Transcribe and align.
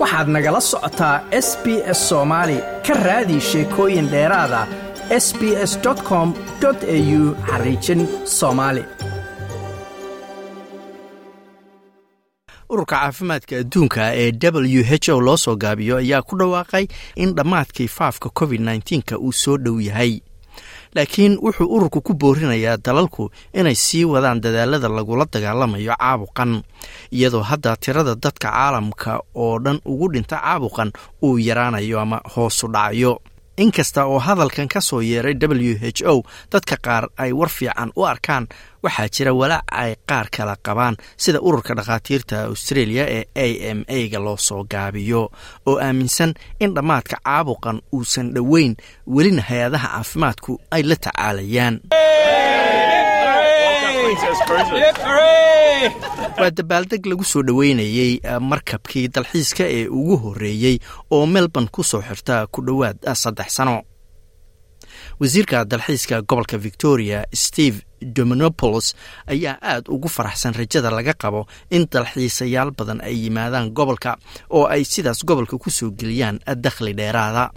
waxaad 0.00 0.28
nagala 0.34 0.60
socotaa 0.70 1.16
s 1.46 1.48
b 1.64 1.66
s 1.96 2.00
soomaali 2.08 2.58
ka 2.86 2.94
raadi 3.06 3.40
sheekooyin 3.50 4.08
dheeraada 4.12 4.60
s 5.24 5.26
b 5.38 5.42
s 5.70 5.72
com 6.08 6.28
au 6.68 6.74
xariijin 7.50 8.00
soomaali 8.38 8.84
ururka 12.72 12.96
caafimaadka 12.96 13.56
adduunka 13.62 14.02
ee 14.14 14.32
w 14.76 14.82
h 14.90 15.08
o 15.12 15.20
loo 15.20 15.36
soo 15.36 15.56
gaabiyo 15.56 15.96
ayaa 15.96 16.22
ku 16.22 16.36
dhawaaqay 16.40 16.86
in 17.16 17.34
dhammaadkii 17.34 17.88
faafka 17.88 18.28
covid 18.38 18.60
nka 18.60 19.18
uu 19.18 19.32
soo 19.32 19.56
dhow 19.58 19.80
yahay 19.80 20.20
laakiin 20.94 21.38
wuxuu 21.44 21.66
ururku 21.74 22.00
ku 22.06 22.12
boorinayaa 22.14 22.76
dalalku 22.86 23.30
inay 23.54 23.74
sii 23.74 24.04
wadaan 24.04 24.40
dadaalada 24.44 24.88
lagula 24.88 25.24
dagaalamayo 25.32 25.94
caabuqan 26.00 26.62
iyadoo 27.16 27.42
hadda 27.50 27.76
tirada 27.76 28.14
dadka 28.14 28.48
caalamka 28.50 29.12
oo 29.34 29.58
dhan 29.64 29.78
ugu 29.84 30.06
dhinta 30.12 30.36
caabuqan 30.42 30.90
uu 31.22 31.38
yaraanayo 31.38 32.00
ama 32.00 32.18
hoosu 32.34 32.66
dhacayo 32.74 33.12
inkasta 33.56 34.04
oo 34.06 34.18
hadalkan 34.18 34.68
ka 34.68 34.80
soo 34.80 35.00
yeeray 35.02 35.34
w 35.34 35.74
h 35.80 36.02
o 36.06 36.22
dadka 36.52 36.76
qaar 36.76 37.04
ay 37.16 37.32
war 37.32 37.48
fiican 37.48 37.90
u 37.96 38.04
arkaan. 38.06 38.46
Waxaa 38.82 39.08
jira 39.14 39.32
walaac 39.36 39.64
ay 39.72 39.94
qaar 40.08 40.26
kala 40.32 40.56
qabaan 40.66 40.96
sida 41.16 41.38
ururka 41.42 41.74
dhakhaatiirta 41.74 42.44
australia 42.48 43.04
ee 43.08 43.24
a 43.34 43.46
m 43.74 43.84
a 43.88 44.08
ga 44.08 44.18
loo 44.18 44.36
soo 44.36 44.64
gaabiyo 44.64 45.28
oo 45.66 45.76
aaminsan 45.78 46.34
in 46.60 46.74
dhammaadka 46.74 47.16
caabuqan 47.24 47.80
uusan 47.92 48.32
dhoweyn 48.34 48.76
welina 49.06 49.42
hay'adaha 49.48 49.88
caafimaadku 49.88 50.52
ay 50.70 50.82
la 50.82 50.96
tacaalayaan 50.96 51.74
waa 56.40 56.50
dabaaldeg 56.50 57.06
lagu 57.06 57.24
soo 57.24 57.42
dhoweynayey 57.46 58.18
markabkii 58.40 59.08
dalxiiska 59.14 59.64
ee 59.76 59.86
ugu 59.88 60.16
horreeyey 60.24 60.78
oo 61.10 61.26
melbourne 61.26 61.68
ku 61.72 61.82
soo 61.84 62.02
xirta 62.02 62.46
ku 62.52 62.62
dhowaad 62.66 62.98
saddex 63.14 63.50
sano. 63.56 63.82
Wasiirka 65.20 65.64
dalxiiska 65.64 66.22
gobolka 66.22 66.58
victoria 66.58 67.24
steve 67.34 67.76
dominopolos 68.16 68.94
ayaa 69.26 69.56
aad 69.62 69.84
ugu 69.88 70.08
faraxsan 70.08 70.54
rajada 70.54 70.90
laga 70.90 71.14
qabo 71.14 71.46
in 71.70 71.86
dalxiisayaal 71.92 72.70
badan 72.78 73.00
ay 73.04 73.14
yimaadaan 73.24 73.70
gobolka 73.70 74.16
oo 74.50 74.66
ay 74.66 74.84
sidaas 74.84 75.24
gobolka 75.24 75.58
ku 75.58 75.70
soo 75.70 75.90
geliyaan 75.90 76.38
dakhli 76.56 76.92
dheeraada 76.96 77.50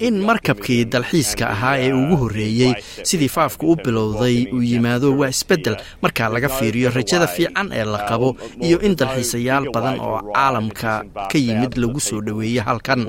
in 0.00 0.20
markabkii 0.24 0.84
dalxiiska 0.92 1.44
ahaa 1.54 1.76
ee 1.78 1.92
ugu 1.92 2.16
horreeyey 2.16 2.72
sidii 3.02 3.28
faafka 3.28 3.66
u 3.66 3.76
bilowday 3.76 4.46
uu 4.52 4.62
yimaado 4.62 5.12
waa 5.18 5.28
isbeddel. 5.28 5.76
Marka 6.02 6.28
laga 6.28 6.48
fiiriyo 6.48 6.90
rajada 6.90 7.26
fiican 7.26 7.70
ee 7.72 7.84
la 7.84 7.98
qabo 8.08 8.36
iyo 8.62 8.80
in 8.80 8.94
dalxiisayaal 8.96 9.66
badan 9.74 10.00
oo 10.00 10.20
caalamka 10.34 11.04
ka 11.32 11.38
yimid 11.38 11.76
lagu 11.76 12.00
soo 12.00 12.20
dhoweeyo 12.20 12.62
halkan. 12.62 13.06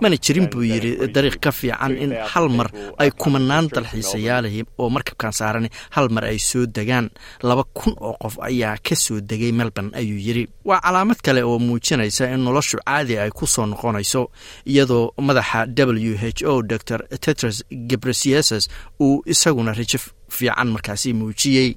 Mana 0.00 0.16
jirin 0.16 0.48
buu 0.50 0.62
yidhi 0.62 0.96
dariiq 1.14 1.36
ka 1.40 1.52
fiican 1.52 1.96
in 1.96 2.12
hal 2.32 2.48
mar 2.48 2.68
ay 2.98 3.10
kumanaan 3.10 3.68
dalxiisayaalahi 3.68 4.64
oo 4.78 4.88
markabkan 4.90 5.32
saaran 5.32 5.68
hal 5.90 6.08
mar 6.08 6.24
ay 6.24 6.38
soo 6.38 6.66
degaan. 6.66 7.10
Laba 7.42 7.64
kun 7.74 7.94
oo 8.00 8.16
qof 8.22 8.38
ayaa 8.40 8.76
ka 8.88 8.94
soo 8.96 9.20
degay 9.20 9.52
melbourne 9.52 9.92
ayuu 9.94 10.18
yidhi. 10.18 10.48
Waa 10.64 10.80
calaamad 10.80 11.20
kale 11.22 11.42
oo 11.44 11.58
muujinaysa 11.58 12.30
in 12.34 12.40
noloshu 12.44 12.78
caadi 12.86 13.18
ay 13.18 13.30
ku 13.30 13.46
soo 13.46 13.66
noqonayso 13.66 14.30
iyadoo 14.66 15.12
madaxa 15.18 15.66
w 15.98 16.16
h 16.16 16.44
o 16.46 16.62
dor 16.62 16.78
tetros 17.20 17.64
gebresiases 17.70 18.68
uu 19.00 19.22
isaguna 19.26 19.72
rajo 19.72 19.98
fiican 20.28 20.68
markaasi 20.70 21.12
muujiyey. 21.12 21.76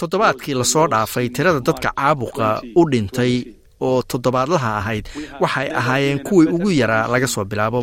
Toddobaadkii 0.00 0.54
la 0.54 0.64
soo 0.64 0.86
dhaafay 0.88 1.28
tirada 1.28 1.60
dadka 1.60 1.92
caabuqa 1.96 2.62
u 2.76 2.84
dhintay 2.90 3.59
oo 3.80 4.02
toddobaadlaha 4.02 4.76
ahayd. 4.78 5.08
Waxay 5.40 5.68
ahaayeen 5.80 6.18
kuwii 6.18 6.48
ugu 6.48 6.70
yaraa 6.70 7.06
laga 7.08 7.26
soo 7.26 7.44
bilaabo 7.44 7.82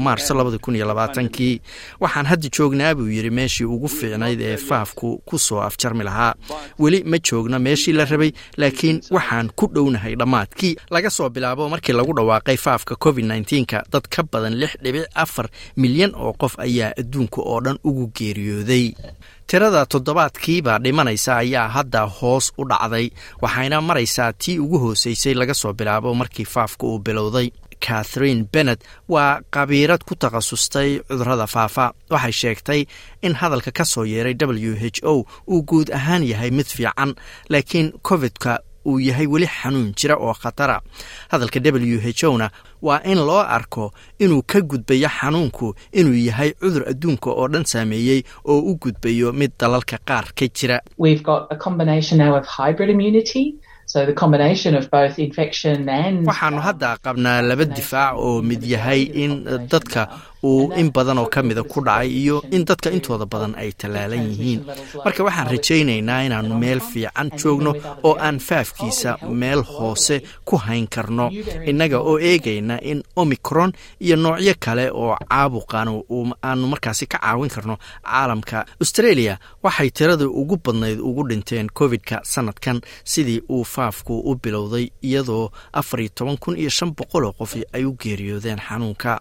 iyo 0.76 0.86
labaatankii. 0.88 1.62
Waxaan 2.00 2.26
hadda 2.26 2.50
joognaa 2.58 2.96
buu 2.96 3.08
yidhi 3.10 3.30
meeshii 3.30 3.66
ugu 3.66 3.88
fiicnayd 3.88 4.42
ee 4.42 4.58
faafku 4.58 5.22
ku 5.26 5.40
soo 5.40 5.62
afjarmi 5.62 6.04
lahaa. 6.04 6.34
Weli 6.80 7.04
ma 7.04 7.18
joogno 7.20 7.60
meeshii 7.60 7.94
la 7.94 8.06
rabay 8.06 8.32
laakiin 8.58 9.02
waxaan 9.12 9.50
ku 9.56 9.68
dhownahay 9.74 10.16
dhammaadkii. 10.16 10.76
Laga 10.90 11.10
soo 11.10 11.30
bilaabo 11.30 11.70
markii 11.70 11.94
lagu 11.94 12.14
dhawaaqay 12.14 12.58
faafka 12.58 12.96
covid 12.96 13.26
nka 13.26 13.84
dad 13.92 14.08
ka 14.10 14.24
badan 14.24 14.56
lix 14.56 14.78
dhibic 14.84 15.06
afar 15.16 15.50
milyan 15.78 16.12
oo 16.16 16.34
qof 16.34 16.60
ayaa 16.60 16.92
adduunka 17.00 17.42
oo 17.42 17.60
dhan 17.62 17.78
ugu 17.84 18.08
geeriyooday 18.16 18.94
tirada 19.48 19.86
toddobaadkiiba 19.86 20.80
dhimanaysa 20.84 21.38
ayaa 21.44 21.68
hadda 21.78 22.02
hoos 22.20 22.52
u 22.58 22.64
dhacday 22.70 23.10
waxayna 23.42 23.82
maraysaa 23.82 24.34
tii 24.34 24.60
ugu 24.60 24.78
hooseysay 24.80 25.34
laga 25.34 25.54
soo 25.54 25.74
bilaabo 25.74 26.14
markii 26.14 26.46
faafka 26.46 26.88
uu 26.88 27.00
bilowday. 27.00 27.50
Catherine 27.80 28.46
bennet 28.54 28.82
waa 29.10 29.40
qabiirad 29.54 30.02
ku 30.08 30.16
takhasustay 30.16 31.00
cudurrada 31.08 31.48
faafa. 31.48 31.94
Waxay 32.10 32.32
sheegtay 32.42 32.82
in 33.22 33.34
hadalka 33.34 33.72
ka 33.72 33.86
soo 33.86 34.06
yeeray 34.06 34.34
w 34.34 34.74
h 34.76 35.00
o 35.06 35.26
uu 35.48 35.62
guud 35.70 35.92
ahaan 35.94 36.24
yahay 36.26 36.52
mid 36.52 36.66
fiican 36.66 37.14
laakiin 37.50 37.92
covidka 38.02 38.60
uu 38.88 39.00
yahay 39.08 39.28
weli 39.34 39.48
xanuun 39.58 39.94
jira 40.00 40.16
oo 40.26 40.34
khatara. 40.42 40.82
Hadalka 41.32 41.60
w 41.60 42.00
h 42.00 42.24
o 42.30 42.38
na 42.38 42.48
waa 42.82 43.02
in 43.12 43.20
loo 43.30 43.44
arko 43.58 43.92
inuu 44.24 44.42
ka 44.52 44.60
gudbayo 44.62 45.10
xanuunku 45.20 45.68
inuu 46.00 46.18
yahay 46.28 46.50
cudur 46.62 46.84
adduunka 46.92 47.30
oo 47.30 47.48
dhan 47.54 47.66
saameeyey 47.72 48.22
oo 48.52 48.60
u 48.70 48.76
gudbayo 48.84 49.34
mid 49.34 49.52
dalalka 49.60 49.98
qaar 50.08 50.26
ka 50.38 50.46
jira. 50.58 50.78
Waxaanu 56.28 56.60
hadda 56.68 56.98
qabnaa 57.06 57.42
laba 57.50 57.66
difaac 57.66 58.16
oo 58.18 58.42
mid 58.42 58.64
yahay 58.64 59.02
in 59.24 59.32
dadka 59.72 60.02
uu 60.44 60.72
in 60.76 60.92
badan 60.92 61.18
oo 61.18 61.26
ka 61.30 61.44
mida 61.44 61.64
ku 61.64 61.82
dhacay 61.82 62.10
iyo 62.10 62.44
in 62.52 62.66
dadka 62.66 62.92
intooda 62.92 63.26
badan 63.26 63.56
ay 63.56 63.72
tallaalan 63.72 64.24
yihiin. 64.32 64.62
Marka 65.06 65.24
waxaan 65.24 65.48
rajaynaynaa 65.52 66.22
inaannu 66.28 66.56
meel 66.58 66.80
fiican 66.80 67.32
joogno 67.40 67.74
oo 68.04 68.16
aan 68.20 68.40
faafkiisa 68.40 69.18
meel 69.30 69.62
hoose 69.64 70.22
ku 70.46 70.58
hayn 70.58 70.88
karno. 70.88 71.32
Innaga 71.66 72.00
oo 72.00 72.20
eegayna 72.20 72.80
in 72.82 73.04
omicron 73.16 73.72
iyo 74.02 74.16
noocyo 74.16 74.54
kale 74.60 74.92
oo 74.92 75.16
caabuqan 75.30 75.88
aanu 76.44 76.68
markaasi 76.68 77.06
ka 77.08 77.18
caawin 77.18 77.50
karno 77.50 77.78
caalamka. 78.04 78.66
Australia 78.82 79.40
waxay 79.64 79.90
tirada 79.92 80.26
ugu 80.28 80.58
badnayd 80.64 81.00
ugu 81.00 81.24
dhinteen 81.30 81.68
covid-ka 81.74 82.22
sanadkan 82.24 82.82
sidii 83.04 83.42
uu 83.50 83.64
faafku 83.64 84.20
u 84.20 84.36
bilowday 84.36 84.90
iyadoo 85.02 85.50
afar 85.74 86.00
iyo 86.02 86.10
toban 86.16 86.38
kun 86.38 86.58
iyo 86.58 86.70
shan 86.70 86.92
boqol 86.98 87.26
oo 87.26 87.34
qof 87.34 87.56
ay 87.74 87.86
u 87.86 87.94
geeriyoodeen 88.00 88.60
xanuunka 88.60 89.20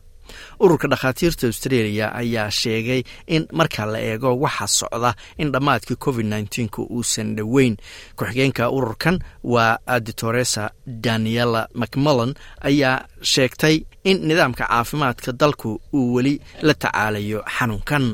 ururka 0.61 0.89
dhakhaatiirta 0.89 1.47
australia 1.47 2.07
ayaa 2.15 2.51
sheegay 2.51 3.03
in 3.27 3.43
marka 3.53 3.87
la 3.87 3.99
eego 4.01 4.31
waxa 4.45 4.67
socda 4.79 5.15
in 5.39 5.53
dhammaadkii 5.53 5.97
covid 6.05 6.27
nka 6.27 6.83
uusan 6.97 7.37
dhoweyn. 7.37 7.77
Ku-xigeenka 8.17 8.71
ururkan 8.71 9.17
waa 9.45 9.79
aditoresa 9.87 10.71
daniela 10.87 11.69
macmillan 11.75 12.35
ayaa 12.69 13.07
sheegtay 13.33 13.77
in 14.05 14.17
nidaamka 14.29 14.65
caafimaadka 14.71 15.33
dalku 15.33 15.81
uu 15.93 16.15
weli 16.15 16.35
la 16.63 16.75
tacaalayo 16.75 17.41
xanuunkan 17.59 18.05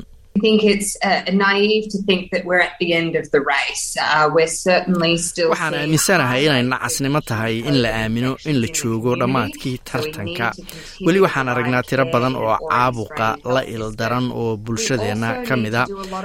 waxaan 5.52 5.74
aaminsanahay 5.74 6.42
inay 6.46 6.62
nacasnimo 6.72 7.20
tahay 7.20 7.54
in 7.68 7.76
la 7.82 7.90
aamino 8.02 8.30
in 8.50 8.56
la 8.62 8.68
joogo 8.78 9.12
dhammaadkii 9.20 9.78
tartanka. 9.88 10.46
weli 11.06 11.20
waxaan 11.24 11.48
aragnaa 11.52 11.82
tiro 11.88 12.04
badan 12.12 12.34
oo 12.36 12.56
caabuqa 12.70 13.26
la 13.54 13.62
ildaran 13.74 14.26
oo 14.40 14.56
bulshadeenna 14.56 15.28
ka 15.46 15.54
mida 15.56 15.82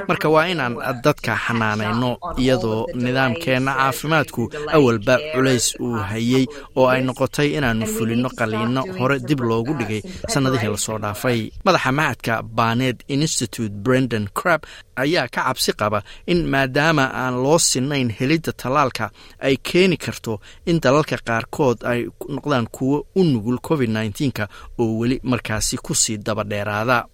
marka 0.08 0.30
waa 0.30 0.46
inaan 0.54 0.74
dadka 1.04 1.32
xanaanayno 1.46 2.10
iyadoo 2.42 2.88
nidaamkeenna 3.04 3.72
caafimaadku 3.80 4.44
awalba 4.76 5.16
culays 5.36 5.76
uu 5.86 5.94
hayey 6.10 6.46
oo 6.80 6.88
ay 6.94 7.02
noqotay 7.08 7.50
inaannu 7.58 7.86
fulinno 7.96 8.30
qaliinno 8.40 8.82
hore 9.00 9.20
dib 9.28 9.40
loogu 9.50 9.74
dhigay 9.80 10.02
sannadihii 10.34 10.72
la 10.76 10.78
soo 10.78 10.98
dhaafay. 11.04 11.40
madaxa 11.66 11.92
macadka 11.92 12.34
banet 12.58 12.98
institute 13.08 13.74
brendan 13.98 14.28
crab 14.34 14.62
ayaa 14.96 15.28
ka 15.28 15.42
cabsi 15.50 15.72
qaba 15.74 16.00
in 16.28 16.46
maadaama 16.54 17.06
aan 17.22 17.36
loo 17.44 17.58
sinayn 17.70 18.10
helidda 18.18 18.52
tallaalka 18.62 19.10
ay 19.42 19.58
keeni 19.68 19.98
karto 19.98 20.34
in 20.70 20.78
dalalka 20.84 21.18
qaarkood 21.28 21.78
ay 21.92 22.00
noqdaan 22.36 22.68
kuwo 22.76 22.98
u 23.16 23.24
nugul 23.24 23.58
covid 23.68 23.90
nka 23.90 24.46
oo 24.80 24.98
weli 25.00 25.18
markaasi 25.24 25.78
ku 25.86 25.94
sii 25.96 26.18
daba 26.18 26.44
dheeraada. 26.44 27.06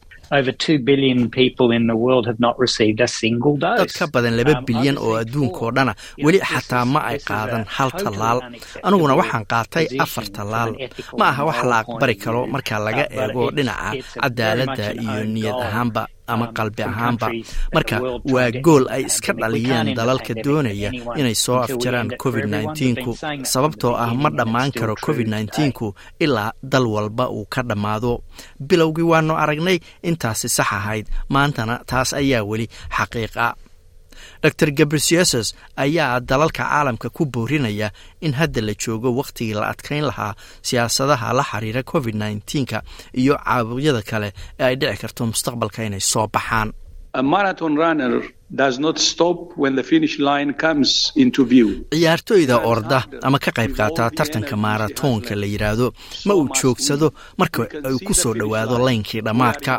Dad 3.80 3.92
ka 4.00 4.08
badan 4.14 4.34
laba 4.40 4.54
bilyan 4.68 4.98
oo 4.98 5.14
adduunkaoo 5.22 5.72
dhana 5.76 5.94
weli 6.26 6.40
xataa 6.40 6.86
ma 6.94 7.00
ay 7.12 7.20
qaadan 7.30 7.66
hal 7.76 7.90
tallaal. 7.92 8.40
aniguna 8.84 9.14
waxaan 9.20 9.46
qaatay 9.52 9.86
afar 10.04 10.26
tallaal. 10.36 10.72
ma 11.20 11.26
aha 11.32 11.42
wax 11.50 11.60
la 11.70 11.76
aqbari 11.84 12.16
karo 12.24 12.42
marka 12.54 12.80
laga 12.86 13.04
eego 13.14 13.52
dhinaca 13.56 13.90
cadaaladda 14.24 14.86
iyo 15.04 15.24
niyad 15.34 15.60
ahaanba 15.68 16.04
ama 16.28 16.46
qalbi 16.58 16.82
ahaanba. 16.84 17.28
marka 17.76 17.96
waa 18.34 18.52
gool 18.66 18.86
ay 18.96 19.04
iska 19.10 19.34
dhaliyeen 19.42 19.88
dalalka 19.98 20.34
doonaya 20.46 20.90
inay 21.20 21.36
soo 21.44 21.58
afjaraan 21.66 22.10
covid 22.24 22.46
nku 22.50 23.12
sababtoo 23.54 23.94
ah 24.04 24.12
ma 24.22 24.30
dhammaan 24.38 24.72
karo 24.80 24.96
covid 25.06 25.28
nku 25.34 25.88
ilaa 26.24 26.52
dal 26.72 26.86
walba 26.96 27.26
uu 27.30 27.46
ka 27.54 27.62
dhammaado 27.70 28.12
bilowgii 28.70 29.08
waanu 29.12 29.34
aragnay 29.44 29.78
intaasi 30.10 30.48
sax 30.58 30.70
ahayd. 30.78 31.06
Maantana 31.34 31.76
taas 31.90 32.10
ayaa 32.14 32.44
weli 32.50 32.68
xaqiiqa 32.98 33.46
dor 34.60 34.72
gabrisiases 34.80 35.48
ayaa 35.84 36.20
dalalka 36.20 36.64
caalamka 36.64 37.10
ku 37.10 37.26
boorinaya 37.26 37.92
in 38.22 38.34
hadda 38.40 38.62
la 38.68 38.74
joogo 38.84 39.10
wakhtigii 39.20 39.54
la 39.60 39.66
adkayn 39.74 40.06
lahaa 40.10 40.34
siyaasadaha 40.68 41.34
la 41.40 41.44
xiriira 41.52 41.84
covid 41.92 42.16
nka 42.16 42.80
iyo 43.22 43.34
caabuqyada 43.46 44.02
kale 44.10 44.30
ee 44.60 44.64
ay 44.70 44.76
dhici 44.82 44.98
karto 45.02 45.22
mustaqbalka 45.30 45.80
inay 45.88 46.00
soo 46.12 46.28
baxaan 46.36 46.70
ciyaartooyda 51.94 52.56
orda 52.72 53.00
ama 53.28 53.38
ka 53.46 53.52
qayb 53.58 53.72
qaata 53.80 54.04
tartanka 54.18 54.56
maaratoonka 54.66 55.34
la 55.42 55.48
yidhaahdo 55.54 55.88
ma 56.28 56.34
uu 56.40 56.48
joogsado 56.62 57.08
marka 57.42 57.62
ay 57.90 57.98
ku 58.08 58.14
soo 58.22 58.34
dhowaado 58.40 58.76
laynkii 58.88 59.22
dhammaadka 59.28 59.74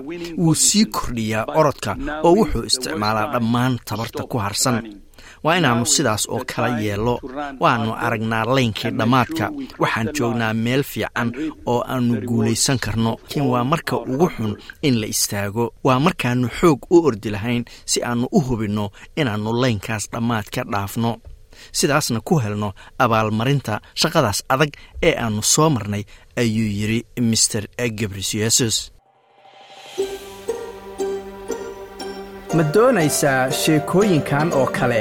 wuu 0.44 0.54
sii 0.66 0.84
kordhiyaa 0.96 1.44
orodka 1.60 1.90
oo 2.26 2.32
wuxuu 2.38 2.64
isticmaalaa 2.70 3.26
dhammaan 3.34 3.72
tabarta 3.88 4.22
ku 4.32 4.37
harsan 4.46 4.76
waa 5.44 5.56
inaannu 5.61 5.87
sidaas 5.94 6.23
oo 6.35 6.43
kala 6.55 6.69
yeello 6.85 7.14
waannu 7.62 7.93
aragnaa 8.06 8.44
laynkii 8.56 8.91
dhammaadka 8.99 9.44
waxaan 9.82 10.08
joognaa 10.19 10.55
meel 10.64 10.82
fiican 10.93 11.29
oo 11.73 11.81
aannu 11.93 12.14
guulaysan 12.29 12.79
karno. 12.85 13.11
Laakiin 13.11 13.46
waa 13.52 13.64
marka 13.73 13.96
ugu 13.96 14.29
xun 14.37 14.52
in 14.82 14.94
la 15.00 15.06
istaago. 15.14 15.64
Waa 15.87 15.99
markaannu 16.06 16.49
xoog 16.61 16.81
u 16.91 16.96
ordi 17.06 17.31
lahayn 17.31 17.64
si 17.91 17.99
aannu 18.02 18.26
u 18.32 18.41
hubinno 18.46 18.91
inaannu 19.17 19.50
laynkaas 19.62 20.05
dhammaad 20.12 20.46
ka 20.55 20.62
dhaafno. 20.73 21.12
Sidaasna 21.79 22.20
ku 22.29 22.35
helno 22.44 22.73
abaalmarinta 22.99 23.81
shaqadaas 24.00 24.38
adag 24.49 24.73
ee 25.02 25.14
aannu 25.25 25.43
soo 25.43 25.69
marnay 25.70 26.02
ayuu 26.40 26.70
yidhi 26.79 27.00
master 27.31 27.64
gabrisiasus 27.99 28.76
ma 32.56 32.62
doonaysaa 32.75 33.50
sheekooyinkan 33.61 34.52
oo 34.58 34.67
kale 34.79 35.00